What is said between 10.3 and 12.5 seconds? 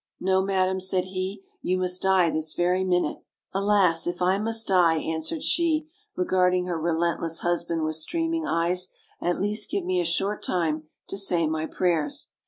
time to say my prayers."